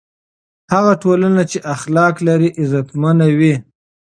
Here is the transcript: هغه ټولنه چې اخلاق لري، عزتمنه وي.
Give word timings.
هغه 0.73 0.93
ټولنه 1.03 1.41
چې 1.51 1.57
اخلاق 1.75 2.15
لري، 2.27 2.49
عزتمنه 2.59 3.27
وي. 3.37 3.53